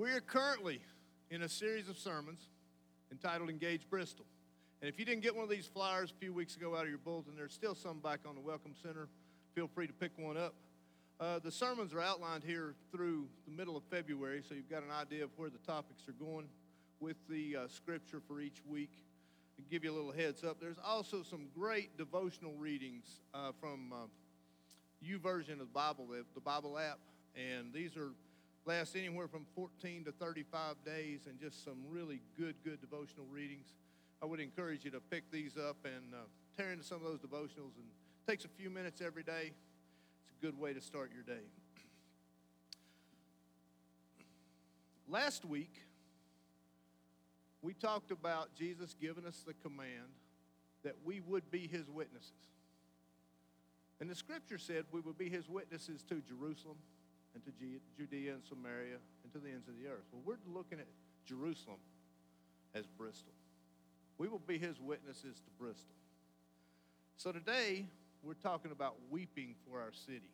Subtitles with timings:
[0.00, 0.80] We're currently
[1.30, 2.48] in a series of sermons
[3.12, 4.24] entitled Engage Bristol.
[4.80, 6.88] And if you didn't get one of these flyers a few weeks ago out of
[6.88, 9.10] your bulletin, there's still some back on the Welcome Center.
[9.54, 10.54] Feel free to pick one up.
[11.20, 14.90] Uh, the sermons are outlined here through the middle of February, so you've got an
[14.90, 16.46] idea of where the topics are going
[16.98, 19.04] with the uh, scripture for each week.
[19.56, 23.92] To give you a little heads up, there's also some great devotional readings uh, from
[23.92, 23.96] uh,
[25.06, 27.00] YouVersion of the Bible, the Bible app,
[27.36, 28.12] and these are
[28.64, 33.68] last anywhere from 14 to 35 days, and just some really good, good devotional readings.
[34.22, 36.18] I would encourage you to pick these up and uh,
[36.56, 37.76] tear into some of those devotionals.
[37.76, 37.86] And
[38.30, 39.50] takes a few minutes every day.
[40.22, 41.42] It's a good way to start your day.
[45.08, 45.74] Last week,
[47.60, 50.14] we talked about Jesus giving us the command
[50.84, 52.30] that we would be his witnesses.
[54.00, 56.76] And the scripture said we would be his witnesses to Jerusalem
[57.34, 57.52] and to
[57.96, 60.04] Judea and Samaria and to the ends of the earth.
[60.12, 60.86] Well, we're looking at
[61.26, 61.78] Jerusalem
[62.74, 63.32] as Bristol.
[64.18, 65.94] We will be his witnesses to Bristol.
[67.16, 67.86] So today,
[68.22, 70.32] we're talking about weeping for our city.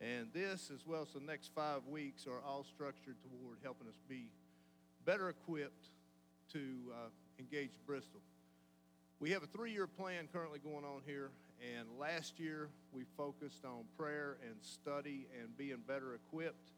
[0.00, 3.98] And this, as well as the next five weeks, are all structured toward helping us
[4.08, 4.28] be
[5.04, 5.88] better equipped
[6.52, 6.60] to
[6.92, 8.20] uh, engage Bristol.
[9.20, 13.64] We have a three year plan currently going on here, and last year we focused
[13.64, 16.70] on prayer and study and being better equipped.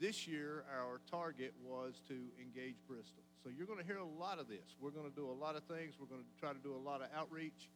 [0.00, 3.22] This year, our target was to engage Bristol.
[3.42, 4.76] So you're going to hear a lot of this.
[4.80, 5.94] We're going to do a lot of things.
[6.00, 7.68] We're going to try to do a lot of outreach.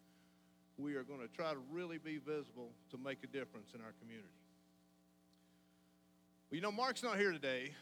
[0.79, 3.93] We are going to try to really be visible to make a difference in our
[4.01, 4.29] community.
[6.51, 7.73] Well, you know, Mark's not here today,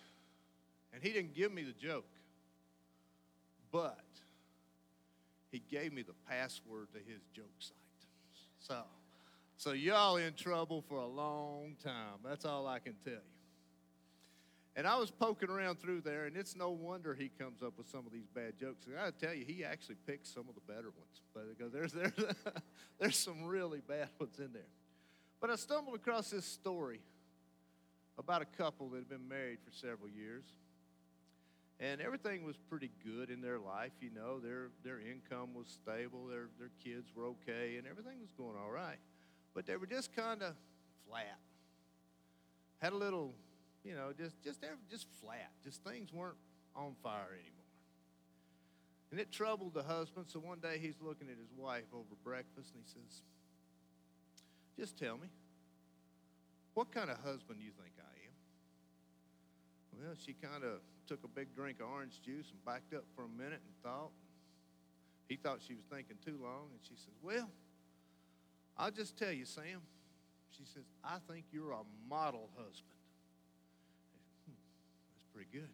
[0.92, 2.08] and he didn't give me the joke,
[3.70, 3.98] but
[5.50, 7.76] he gave me the password to his joke site.
[8.66, 8.82] So,
[9.56, 12.20] so y'all in trouble for a long time.
[12.24, 13.18] That's all I can tell you.
[14.74, 17.88] And I was poking around through there, and it's no wonder he comes up with
[17.88, 18.86] some of these bad jokes.
[18.86, 21.92] And I tell you, he actually picks some of the better ones, but because there's
[21.92, 22.34] there's
[22.98, 24.62] there's some really bad ones in there.
[25.40, 27.00] But I stumbled across this story
[28.16, 30.44] about a couple that had been married for several years,
[31.82, 33.90] and everything was pretty good in their life.
[34.00, 38.30] You know, their their income was stable, their their kids were okay, and everything was
[38.38, 38.98] going all right.
[39.52, 40.54] But they were just kind of
[41.06, 41.38] flat.
[42.78, 43.34] Had a little
[43.84, 45.50] you know, just just just flat.
[45.64, 46.38] Just things weren't
[46.76, 47.48] on fire anymore.
[49.10, 50.26] And it troubled the husband.
[50.28, 53.22] So one day he's looking at his wife over breakfast and he says,
[54.78, 55.28] "Just tell me,
[56.74, 58.14] what kind of husband do you think I
[60.00, 60.80] am?" Well, she kind of
[61.12, 64.12] took a big drink of orange juice and backed up for a minute and thought.
[65.28, 67.50] He thought she was thinking too long, and she says, "Well,
[68.78, 69.82] I'll just tell you, Sam."
[70.56, 72.98] She says, "I think you're a model husband."
[74.46, 74.54] Hmm,
[75.14, 75.70] that's pretty good.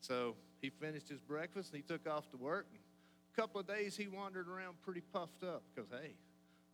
[0.00, 2.66] So he finished his breakfast and he took off to work.
[2.70, 2.80] And
[3.32, 6.14] a couple of days he wandered around pretty puffed up because, hey,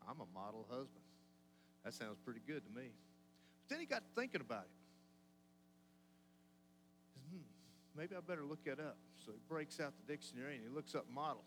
[0.06, 1.04] I'm a model husband.
[1.84, 2.90] That sounds pretty good to me.
[3.62, 4.70] But then he got thinking about it.
[7.30, 7.42] Hmm,
[7.96, 8.96] maybe I better look it up.
[9.24, 11.44] So he breaks out the dictionary and he looks up model.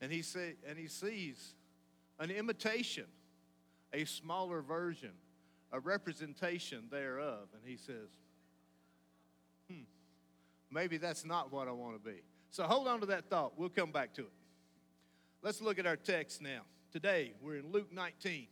[0.00, 1.54] And he, say, and he sees
[2.18, 3.06] an imitation,
[3.92, 5.12] a smaller version,
[5.72, 7.48] a representation thereof.
[7.54, 8.10] And he says,
[9.70, 9.84] hmm,
[10.70, 12.22] maybe that's not what I want to be.
[12.50, 13.58] So hold on to that thought.
[13.58, 14.32] We'll come back to it.
[15.42, 16.62] Let's look at our text now.
[16.92, 18.46] Today, we're in Luke 19,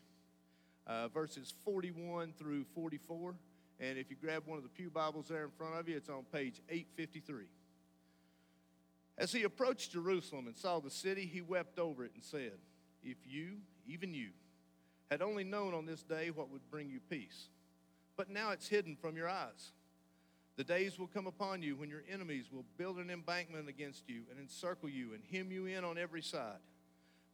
[0.87, 3.35] uh, verses 41 through 44.
[3.81, 6.09] And if you grab one of the Pew Bibles there in front of you, it's
[6.09, 7.45] on page 853.
[9.17, 12.59] As he approached Jerusalem and saw the city, he wept over it and said,
[13.03, 14.31] If you, even you,
[15.11, 17.49] had only known on this day what would bring you peace,
[18.17, 19.73] but now it's hidden from your eyes.
[20.57, 24.23] The days will come upon you when your enemies will build an embankment against you
[24.31, 26.59] and encircle you and hem you in on every side.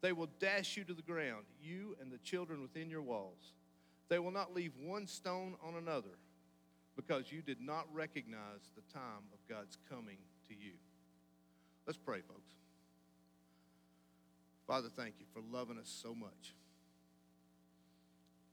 [0.00, 3.52] They will dash you to the ground, you and the children within your walls.
[4.08, 6.16] They will not leave one stone on another
[7.00, 10.18] because you did not recognize the time of God's coming
[10.48, 10.72] to you.
[11.86, 12.52] Let's pray, folks.
[14.66, 16.54] Father, thank you for loving us so much.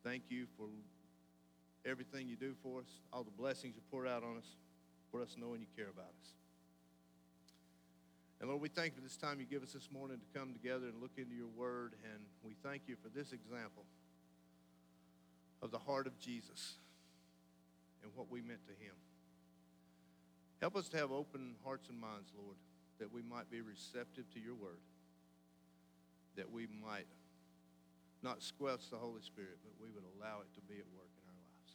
[0.01, 0.67] Thank you for
[1.85, 4.55] everything you do for us, all the blessings you pour out on us,
[5.11, 6.29] for us knowing you care about us.
[8.39, 10.53] And Lord, we thank you for this time you give us this morning to come
[10.53, 11.95] together and look into your word.
[12.13, 13.83] And we thank you for this example
[15.61, 16.75] of the heart of Jesus
[18.03, 18.95] and what we meant to him.
[20.61, 22.57] Help us to have open hearts and minds, Lord,
[22.99, 24.81] that we might be receptive to your word,
[26.35, 27.05] that we might
[28.23, 31.13] not squelch the Holy Spirit, but we would allow it to be at work.
[31.21, 31.71] In our lives.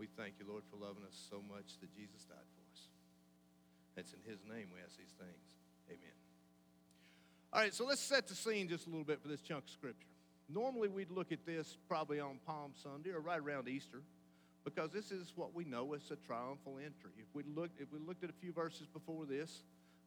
[0.00, 2.80] We thank you, Lord, for loving us so much that Jesus died for us.
[4.00, 5.46] It's in his name we ask these things.
[5.90, 6.16] Amen.
[7.52, 9.70] All right, so let's set the scene just a little bit for this chunk of
[9.70, 10.08] scripture.
[10.48, 14.00] Normally, we'd look at this probably on Palm Sunday or right around Easter
[14.68, 17.12] because this is what we know as a triumphal entry.
[17.18, 19.62] If we looked, if we looked at a few verses before this,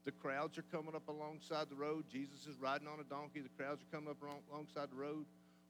[0.06, 2.06] the crowds are coming up alongside the road.
[2.12, 3.42] Jesus is riding on a donkey.
[3.42, 4.18] The crowds are coming up
[4.52, 5.26] alongside the road,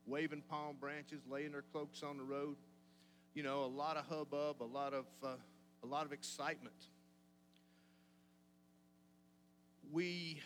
[0.06, 2.56] waving palm branches, laying their cloaks on the road.
[3.34, 5.36] You know, a lot of hubbub, a lot of uh,
[5.82, 6.76] a lot of excitement.
[9.90, 10.42] We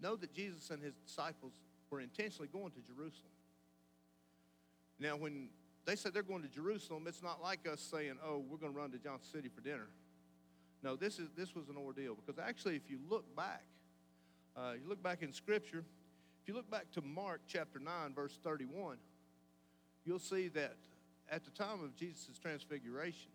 [0.00, 1.52] know that Jesus and his disciples
[1.90, 3.32] were intentionally going to Jerusalem.
[4.98, 5.48] Now, when
[5.86, 8.78] they said they're going to Jerusalem, it's not like us saying, oh, we're going to
[8.78, 9.88] run to Johnson City for dinner.
[10.82, 13.64] No, this, is, this was an ordeal because actually, if you look back,
[14.56, 15.84] uh, you look back in Scripture,
[16.42, 18.96] if you look back to Mark chapter 9, verse 31,
[20.04, 20.76] you'll see that
[21.30, 23.30] at the time of Jesus' transfiguration,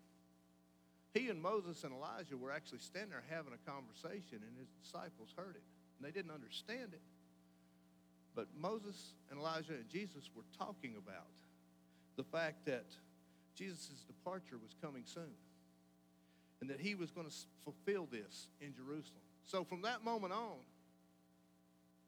[1.14, 5.32] he and Moses and Elijah were actually standing there having a conversation, and his disciples
[5.36, 5.62] heard it.
[5.96, 7.00] And they didn't understand it.
[8.34, 11.32] But Moses and Elijah and Jesus were talking about
[12.16, 12.86] the fact that
[13.54, 15.34] Jesus' departure was coming soon
[16.60, 17.34] and that he was going to
[17.64, 19.22] fulfill this in Jerusalem.
[19.44, 20.58] So from that moment on,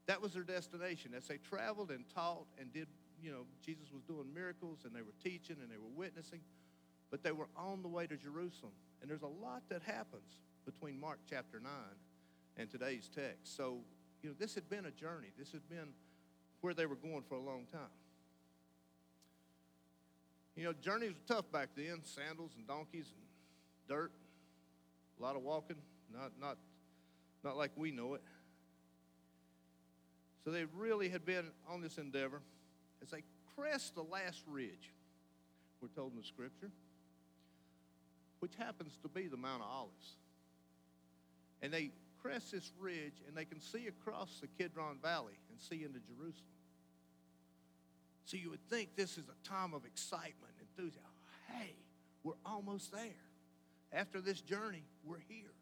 [0.07, 1.13] that was their destination.
[1.17, 2.89] As they traveled and taught and did,
[3.23, 6.41] you know, Jesus was doing miracles and they were teaching and they were witnessing,
[7.11, 8.73] but they were on the way to Jerusalem.
[9.01, 11.71] And there's a lot that happens between Mark chapter 9
[12.57, 13.57] and today's text.
[13.57, 13.79] So,
[14.23, 15.29] you know, this had been a journey.
[15.39, 15.93] This had been
[16.61, 17.93] where they were going for a long time.
[20.59, 23.23] You know, journeys were tough back then sandals and donkeys and
[23.89, 24.11] dirt,
[25.17, 25.77] a lot of walking,
[26.13, 26.59] not, not,
[27.45, 28.23] not like we know it.
[30.45, 32.43] So they really had been on this endeavor
[33.01, 33.23] as they
[33.55, 34.91] crest the last ridge,
[35.81, 36.73] we're told in the scripture,
[38.41, 40.17] which happens to be the Mount of Olives.
[41.63, 45.85] And they crest this ridge and they can see across the Kidron Valley and see
[45.85, 46.58] into Jerusalem.
[48.29, 51.09] So you would think this is a time of excitement, enthusiasm.
[51.51, 51.73] Hey,
[52.23, 53.25] we're almost there.
[53.91, 55.55] After this journey, we're here.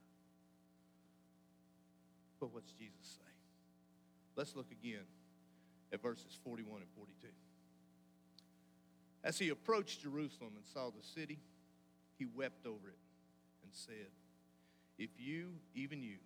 [2.41, 3.33] But what's Jesus say?
[4.35, 5.05] Let's look again
[5.93, 7.29] at verses 41 and 42.
[9.23, 11.39] As he approached Jerusalem and saw the city,
[12.19, 12.99] he wept over it
[13.63, 14.11] and said,
[14.99, 16.17] If you, even you,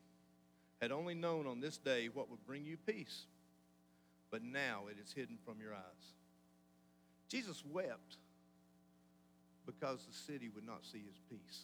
[0.81, 3.27] had only known on this day what would bring you peace,
[4.31, 6.15] but now it is hidden from your eyes.
[7.31, 8.17] Jesus wept
[9.65, 11.63] because the city would not see his peace.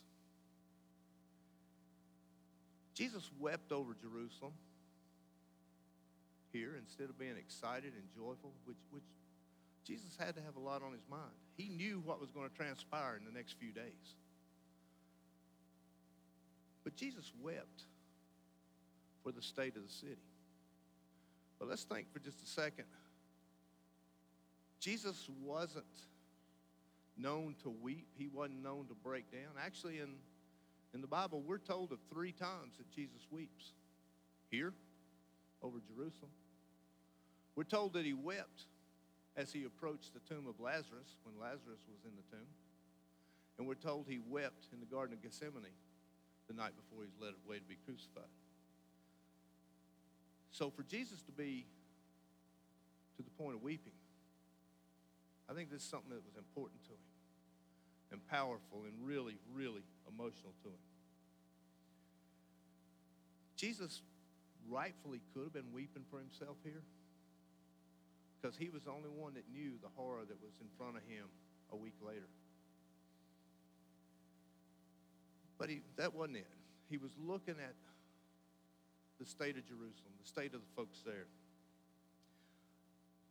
[2.95, 4.53] Jesus wept over Jerusalem
[6.53, 9.03] here instead of being excited and joyful, which, which
[9.85, 11.35] Jesus had to have a lot on his mind.
[11.57, 14.15] He knew what was going to transpire in the next few days.
[16.85, 17.83] But Jesus wept
[19.25, 20.17] for the state of the city.
[21.59, 22.85] But let's think for just a second
[24.81, 25.85] Jesus wasn't
[27.17, 29.53] known to weep, he wasn't known to break down.
[29.61, 30.17] Actually, in,
[30.95, 33.73] in the Bible, we're told of three times that Jesus weeps
[34.51, 34.73] here,
[35.63, 36.31] over Jerusalem.
[37.55, 38.65] We're told that he wept
[39.37, 42.47] as he approached the tomb of Lazarus when Lazarus was in the tomb.
[43.59, 45.77] And we're told he wept in the Garden of Gethsemane
[46.49, 48.31] the night before he was led away to be crucified.
[50.53, 51.67] So for Jesus to be
[53.17, 53.93] to the point of weeping,
[55.49, 57.07] I think this is something that was important to him
[58.13, 60.85] and powerful and really, really emotional to him.
[63.57, 64.03] Jesus
[64.69, 66.83] rightfully could have been weeping for himself here
[68.41, 71.03] because he was the only one that knew the horror that was in front of
[71.09, 71.27] him
[71.73, 72.29] a week later.
[75.59, 76.51] But he, that wasn't it.
[76.91, 77.75] He was looking at
[79.19, 81.27] the state of Jerusalem, the state of the folks there.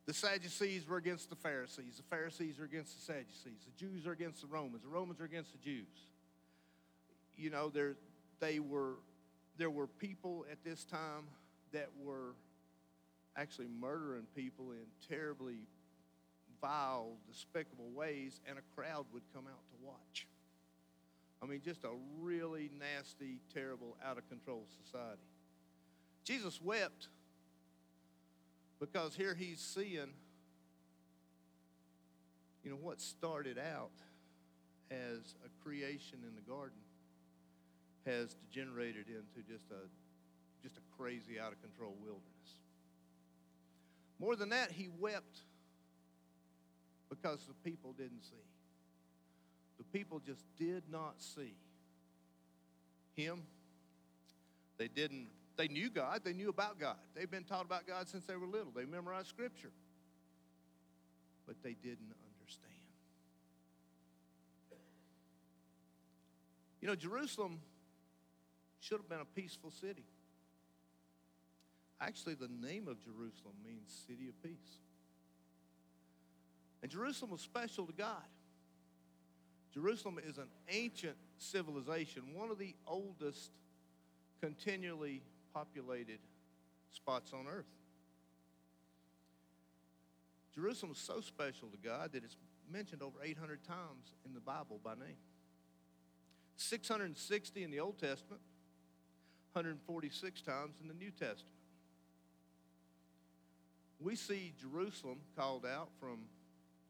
[0.06, 1.98] The Sadducees were against the Pharisees.
[1.98, 3.66] The Pharisees are against the Sadducees.
[3.66, 4.84] The Jews are against the Romans.
[4.84, 5.88] The Romans are against the Jews.
[7.36, 7.96] You know, there,
[8.40, 8.94] they were,
[9.58, 11.28] there were people at this time
[11.72, 12.36] that were
[13.36, 15.58] actually murdering people in terribly
[16.62, 20.28] vile, despicable ways, and a crowd would come out to watch.
[21.42, 25.22] I mean, just a really nasty, terrible, out of control society.
[26.24, 27.10] Jesus wept
[28.80, 30.14] because here he's seeing,
[32.64, 33.92] you know, what started out
[34.92, 36.78] as a creation in the garden
[38.06, 39.88] has degenerated into just a
[40.62, 42.60] just a crazy out of control wilderness.
[44.20, 45.42] More than that, he wept
[47.10, 48.36] because the people didn't see.
[49.78, 51.54] the people just did not see
[53.16, 53.44] him.
[54.78, 55.28] They didn't,
[55.58, 56.98] they knew God, they knew about God.
[57.16, 58.72] They've been taught about God since they were little.
[58.76, 59.72] They memorized scripture.
[61.46, 62.72] But they didn't understand.
[66.82, 67.60] You know, Jerusalem
[68.80, 70.06] should have been a peaceful city.
[72.02, 74.80] Actually, the name of Jerusalem means city of peace.
[76.82, 78.22] And Jerusalem was special to God.
[79.74, 83.52] Jerusalem is an ancient civilization, one of the oldest
[84.40, 85.24] continually
[85.56, 86.20] populated
[86.92, 87.66] spots on earth.
[90.54, 92.36] Jerusalem is so special to God that it's
[92.72, 95.18] mentioned over 800 times in the Bible by name.
[96.58, 98.42] 660 in the Old Testament,
[99.54, 101.56] 146 times in the New Testament.
[104.00, 106.20] We see Jerusalem called out from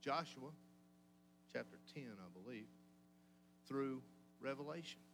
[0.02, 0.50] Joshua
[1.54, 2.68] chapter 10, I believe,
[3.68, 4.02] through
[4.42, 5.05] Revelation.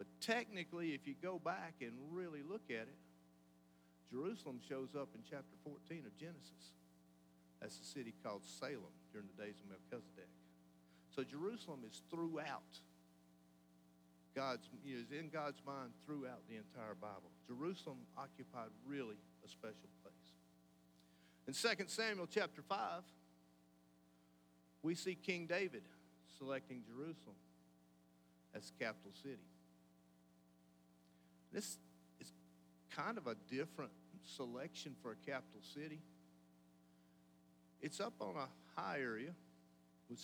[0.00, 2.98] But technically, if you go back and really look at it,
[4.10, 6.72] Jerusalem shows up in chapter 14 of Genesis.
[7.60, 10.32] That's a city called Salem during the days of Melchizedek.
[11.14, 12.80] So Jerusalem is throughout
[14.34, 17.28] God's, is in God's mind throughout the entire Bible.
[17.46, 20.14] Jerusalem occupied really a special place.
[21.46, 23.02] In 2 Samuel chapter 5,
[24.82, 25.82] we see King David
[26.38, 27.36] selecting Jerusalem
[28.54, 29.44] as capital city.
[31.52, 31.78] This
[32.20, 32.32] is
[32.94, 33.90] kind of a different
[34.36, 36.00] selection for a capital city.
[37.80, 39.30] It's up on a high area
[40.08, 40.20] with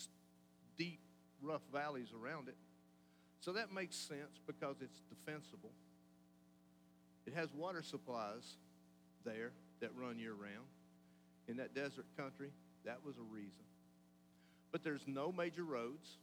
[0.76, 1.00] deep,
[1.42, 2.56] rough valleys around it.
[3.40, 5.72] So that makes sense because it's defensible.
[7.26, 8.56] It has water supplies
[9.24, 10.66] there that run year round.
[11.48, 12.50] In that desert country,
[12.84, 13.62] that was a reason.
[14.72, 16.18] But there's no major roads.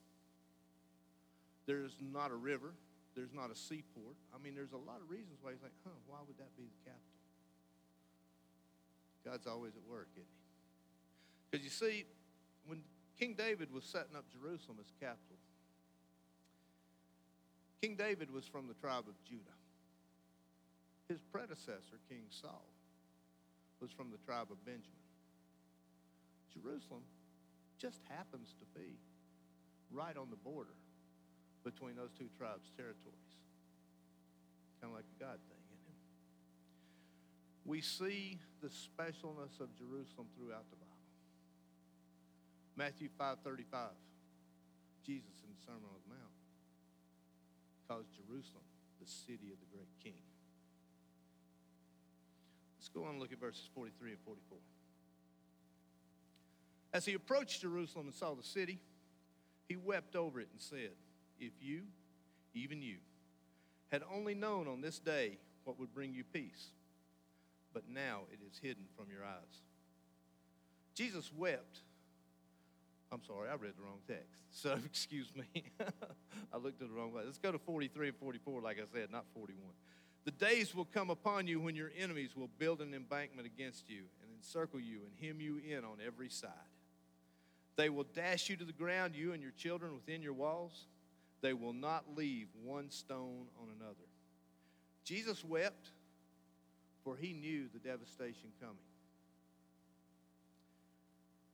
[1.66, 2.74] There's not a river.
[3.16, 4.18] There's not a seaport.
[4.34, 6.66] I mean, there's a lot of reasons why you think, huh, why would that be
[6.66, 7.22] the capital?
[9.24, 10.44] God's always at work, isn't he?
[11.50, 12.06] Because you see,
[12.66, 12.82] when
[13.20, 15.38] King David was setting up Jerusalem as capital,
[17.82, 19.60] King David was from the tribe of Judah.
[21.08, 22.66] His predecessor, King Saul,
[23.80, 25.04] was from the tribe of Benjamin.
[26.54, 27.04] Jerusalem
[27.78, 28.98] just happens to be
[29.92, 30.76] right on the border
[31.64, 33.34] between those two tribes' territories.
[34.82, 36.04] Kind of like a God thing, isn't it?
[37.66, 40.94] We see the specialness of Jerusalem throughout the Bible.
[42.76, 43.96] Matthew 5.35,
[45.06, 46.38] Jesus in the Sermon on the Mount
[47.88, 48.64] calls Jerusalem
[49.00, 50.20] the city of the great king.
[52.80, 54.58] Let's go on and look at verses 43 and 44.
[56.94, 58.80] As he approached Jerusalem and saw the city,
[59.68, 60.92] he wept over it and said,
[61.40, 61.82] If you,
[62.54, 62.98] even you,
[63.92, 66.72] had only known on this day what would bring you peace,
[67.74, 69.62] but now it is hidden from your eyes.
[70.96, 71.80] Jesus wept.
[73.12, 74.24] I'm sorry, I read the wrong text.
[74.56, 75.64] So excuse me.
[76.54, 77.24] I looked at the wrong way.
[77.26, 79.60] Let's go to 43 and 44, like I said, not 41.
[80.26, 84.04] The days will come upon you when your enemies will build an embankment against you
[84.22, 86.52] and encircle you and hem you in on every side.
[87.76, 90.86] They will dash you to the ground, you and your children within your walls.
[91.44, 94.08] They will not leave one stone on another.
[95.04, 95.92] Jesus wept,
[97.04, 98.78] for he knew the devastation coming.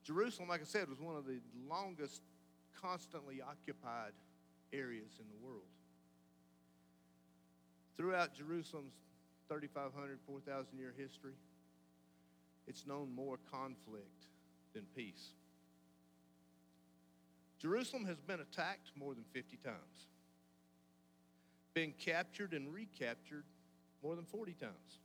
[0.03, 2.22] Jerusalem, like I said, was one of the longest
[2.79, 4.12] constantly occupied
[4.72, 5.63] areas in the world.
[7.98, 8.93] Throughout Jerusalem's
[9.48, 11.34] 3,500, 4,000 year history,
[12.67, 14.25] it's known more conflict
[14.75, 15.34] than peace.
[17.60, 20.08] Jerusalem has been attacked more than 50 times,
[21.74, 23.44] been captured and recaptured
[24.01, 25.00] more than 40 times.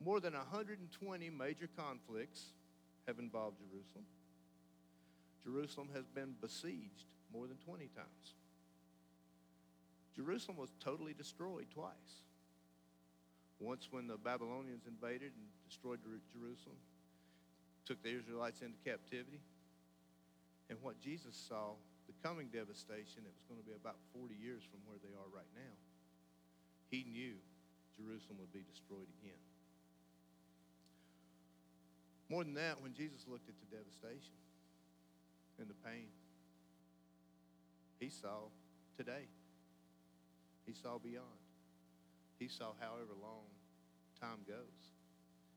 [0.00, 2.52] More than 120 major conflicts
[3.06, 4.04] have involved Jerusalem.
[5.44, 8.34] Jerusalem has been besieged more than 20 times.
[10.16, 12.22] Jerusalem was totally destroyed twice.
[13.60, 16.00] Once when the Babylonians invaded and destroyed
[16.32, 16.76] Jerusalem,
[17.86, 19.40] took the Israelites into captivity,
[20.70, 24.64] and what Jesus saw, the coming devastation, it was going to be about 40 years
[24.64, 25.76] from where they are right now.
[26.88, 27.36] He knew
[27.96, 29.40] Jerusalem would be destroyed again.
[32.28, 34.36] More than that, when Jesus looked at the devastation
[35.60, 36.08] and the pain,
[38.00, 38.48] he saw
[38.96, 39.28] today.
[40.66, 41.40] He saw beyond.
[42.38, 43.44] He saw however long
[44.20, 44.92] time goes.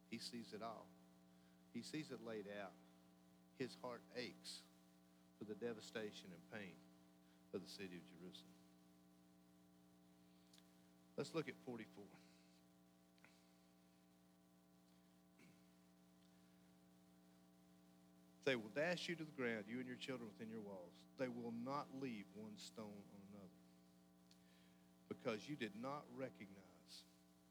[0.09, 0.85] He sees it all.
[1.73, 2.75] He sees it laid out.
[3.57, 4.61] His heart aches
[5.37, 6.75] for the devastation and pain
[7.53, 8.57] of the city of Jerusalem.
[11.17, 12.03] Let's look at 44.
[18.45, 20.93] They will dash you to the ground, you and your children within your walls.
[21.19, 23.59] They will not leave one stone on another.
[25.09, 27.03] Because you did not recognize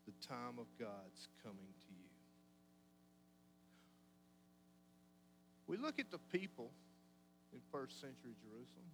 [0.06, 2.08] the time of God's coming to you.
[5.66, 6.70] We look at the people
[7.52, 8.90] in first century Jerusalem.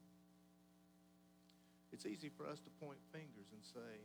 [1.93, 4.01] It's easy for us to point fingers and say,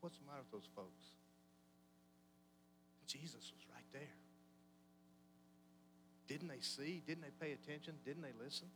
[0.00, 1.12] What's the matter with those folks?
[3.06, 4.16] Jesus was right there.
[6.28, 7.02] Didn't they see?
[7.04, 7.94] Didn't they pay attention?
[8.04, 8.68] Didn't they listen?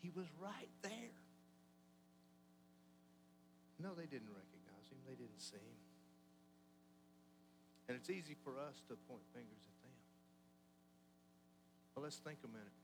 [0.00, 1.18] He was right there.
[3.82, 5.02] No, they didn't recognize him.
[5.04, 5.80] They didn't see him.
[7.88, 9.96] And it's easy for us to point fingers at them.
[11.94, 12.83] But let's think a minute.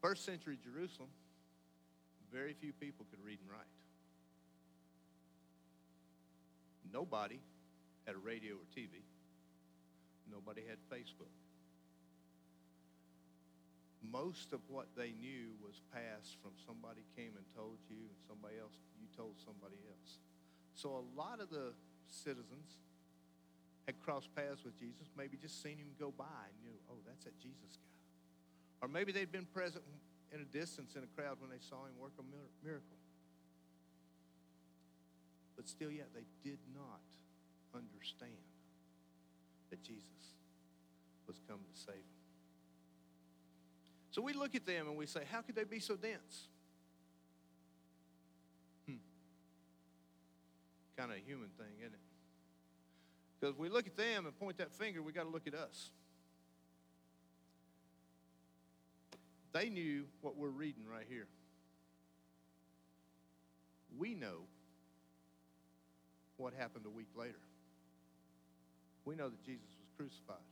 [0.00, 1.10] First century Jerusalem,
[2.32, 3.68] very few people could read and write.
[6.92, 7.38] Nobody
[8.06, 9.04] had a radio or TV.
[10.30, 11.30] Nobody had Facebook.
[14.00, 18.56] Most of what they knew was passed from somebody came and told you, and somebody
[18.56, 20.18] else, you told somebody else.
[20.74, 21.76] So a lot of the
[22.08, 22.80] citizens
[23.86, 27.24] had crossed paths with Jesus, maybe just seen him go by and knew, oh, that's
[27.24, 27.99] that Jesus guy.
[28.82, 29.84] Or maybe they'd been present
[30.32, 32.22] in a distance in a crowd when they saw him work a
[32.64, 32.96] miracle.
[35.56, 37.02] But still, yet, they did not
[37.74, 38.32] understand
[39.70, 40.04] that Jesus
[41.26, 42.20] was coming to save them.
[44.10, 46.48] So we look at them and we say, how could they be so dense?
[48.86, 48.96] Hmm.
[50.96, 52.00] Kind of a human thing, isn't it?
[53.38, 55.90] Because we look at them and point that finger, we got to look at us.
[59.52, 61.26] They knew what we're reading right here.
[63.98, 64.46] We know
[66.36, 67.42] what happened a week later.
[69.04, 70.46] We know that Jesus was crucified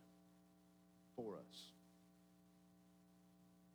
[1.15, 1.57] for us.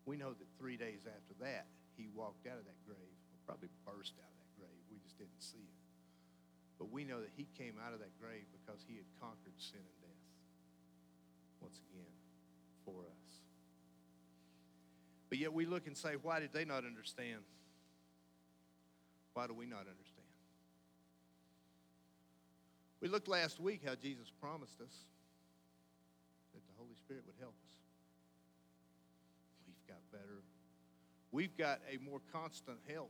[0.05, 3.69] We know that three days after that, he walked out of that grave, or probably
[3.87, 4.81] burst out of that grave.
[4.91, 5.79] We just didn't see it.
[6.77, 9.79] But we know that he came out of that grave because he had conquered sin
[9.79, 10.23] and death.
[11.61, 12.11] Once again,
[12.83, 13.22] for us.
[15.33, 17.41] But yet we look and say, why did they not understand?
[19.33, 20.29] Why do we not understand?
[23.01, 24.93] We looked last week how Jesus promised us
[26.53, 27.73] that the Holy Spirit would help us.
[29.65, 30.43] We've got better.
[31.31, 33.09] We've got a more constant help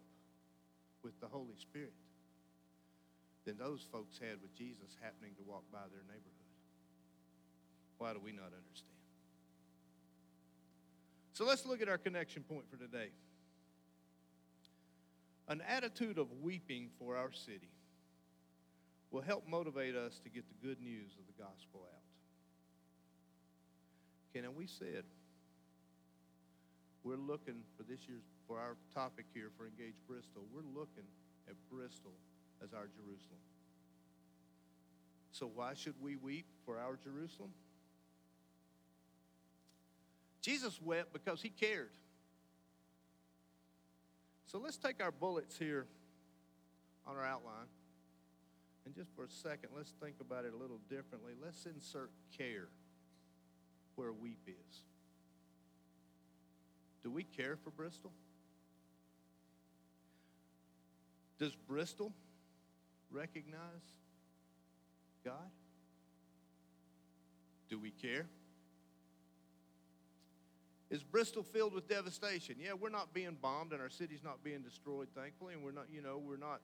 [1.03, 1.91] with the Holy Spirit
[3.43, 6.47] than those folks had with Jesus happening to walk by their neighborhood.
[7.97, 8.92] Why do we not understand?
[11.33, 13.09] So let's look at our connection point for today.
[15.47, 17.71] An attitude of weeping for our city
[19.09, 22.03] will help motivate us to get the good news of the gospel out.
[24.29, 25.03] Okay, now we said
[27.03, 31.03] we're looking for this year's, for our topic here for Engage Bristol, we're looking
[31.49, 32.13] at Bristol
[32.63, 33.41] as our Jerusalem.
[35.31, 37.51] So why should we weep for our Jerusalem?
[40.43, 41.91] Jesus wept because he cared.
[44.45, 45.87] So let's take our bullets here
[47.07, 47.67] on our outline.
[48.85, 51.31] And just for a second, let's think about it a little differently.
[51.41, 52.67] Let's insert care
[53.95, 54.83] where weep is.
[57.01, 58.11] Do we care for Bristol?
[61.39, 62.11] Does Bristol
[63.11, 63.59] recognize
[65.23, 65.49] God?
[67.69, 68.25] Do we care?
[70.93, 72.57] Is Bristol filled with devastation?
[72.59, 75.85] Yeah, we're not being bombed and our city's not being destroyed, thankfully, and we're not,
[75.91, 76.61] you know, we're not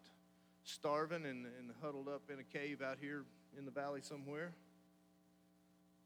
[0.63, 3.23] starving and, and huddled up in a cave out here
[3.57, 4.51] in the valley somewhere.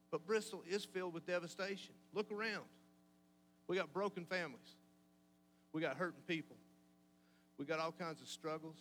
[0.09, 1.95] But Bristol is filled with devastation.
[2.13, 2.63] Look around.
[3.67, 4.77] We got broken families.
[5.73, 6.55] We got hurting people.
[7.57, 8.77] We got all kinds of struggles.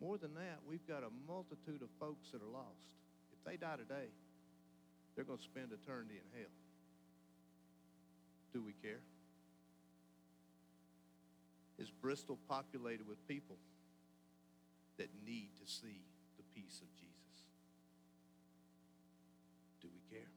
[0.00, 2.88] More than that, we've got a multitude of folks that are lost.
[3.34, 4.08] If they die today,
[5.14, 6.48] they're going to spend eternity in hell.
[8.52, 9.00] Do we care?
[11.78, 13.56] Is Bristol populated with people
[14.98, 16.02] that need to see
[16.36, 17.06] the peace of Jesus.
[19.80, 20.28] Do we care?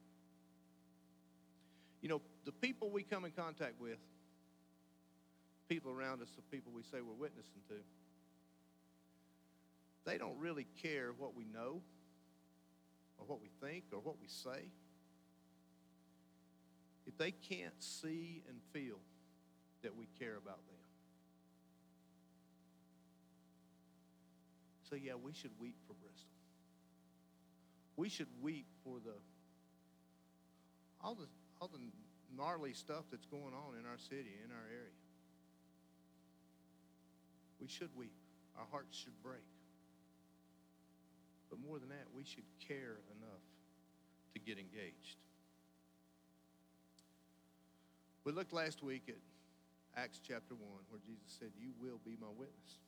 [2.01, 3.97] You know, the people we come in contact with,
[5.67, 7.75] people around us, the people we say we're witnessing to,
[10.05, 11.81] they don't really care what we know
[13.17, 14.69] or what we think or what we say.
[17.11, 18.99] If they can't see and feel
[19.83, 20.77] that we care about them.
[24.89, 26.29] So, yeah, we should weep for Bristol.
[27.97, 29.13] We should weep for the
[31.03, 31.27] all the
[31.59, 31.79] all the
[32.35, 35.01] gnarly stuff that's going on in our city, in our area.
[37.59, 38.13] We should weep.
[38.57, 39.43] Our hearts should break.
[41.49, 43.43] But more than that, we should care enough
[44.33, 45.17] to get engaged.
[48.23, 49.15] We looked last week at
[49.97, 52.79] Acts chapter 1, where Jesus said, You will be my witness.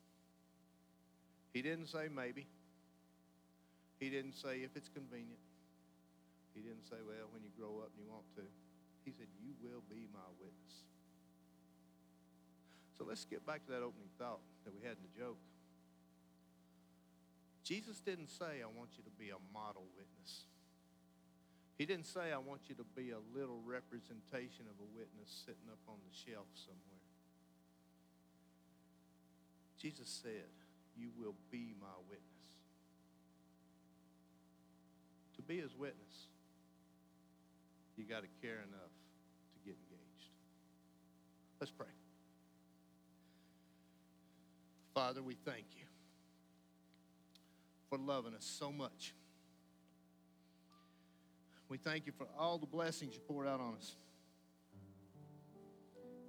[1.54, 2.48] He didn't say maybe.
[4.00, 5.40] He didn't say if it's convenient.
[6.54, 8.46] He didn't say, well, when you grow up and you want to.
[9.06, 10.86] He said, you will be my witness.
[12.98, 15.42] So let's get back to that opening thought that we had in the joke.
[17.64, 20.46] Jesus didn't say, I want you to be a model witness.
[21.84, 25.68] He didn't say, I want you to be a little representation of a witness sitting
[25.70, 27.04] up on the shelf somewhere.
[29.78, 30.48] Jesus said,
[30.96, 32.48] You will be my witness.
[35.36, 36.28] To be his witness,
[37.98, 38.94] you got to care enough
[39.52, 40.32] to get engaged.
[41.60, 41.88] Let's pray.
[44.94, 45.86] Father, we thank you
[47.90, 49.14] for loving us so much.
[51.70, 53.96] We thank you for all the blessings you poured out on us.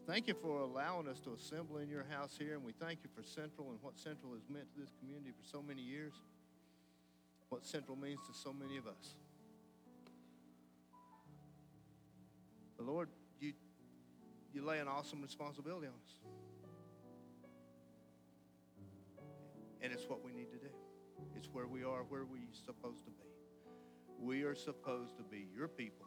[0.07, 3.11] Thank you for allowing us to assemble in your house here, and we thank you
[3.14, 6.12] for Central and what Central has meant to this community for so many years,
[7.49, 9.14] what Central means to so many of us.
[12.77, 13.09] But Lord,
[13.40, 13.55] you,
[14.53, 16.14] you lay an awesome responsibility on us.
[19.81, 20.73] And it's what we need to do.
[21.37, 23.34] It's where we are, where we're supposed to be.
[24.20, 26.07] We are supposed to be your people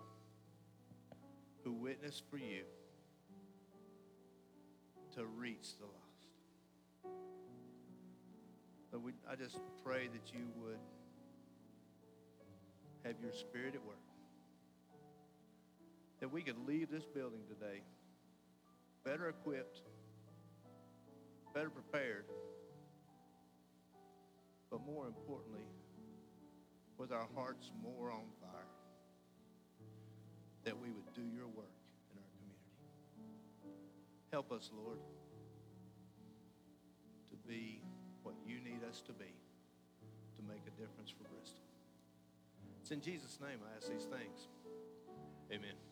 [1.63, 2.63] who witness for you
[5.15, 7.17] to reach the lost.
[8.91, 10.79] But we, I just pray that you would
[13.03, 13.97] have your spirit at work.
[16.19, 17.81] That we could leave this building today
[19.03, 19.81] better equipped,
[21.53, 22.25] better prepared,
[24.69, 25.63] but more importantly,
[26.97, 28.73] with our hearts more on fire,
[30.63, 31.77] that we would do your work
[32.11, 32.73] in our community.
[34.31, 34.99] Help us, Lord,
[37.29, 37.81] to be
[38.23, 39.31] what you need us to be
[40.35, 41.63] to make a difference for Bristol.
[42.81, 44.47] It's in Jesus' name I ask these things.
[45.51, 45.86] Amen.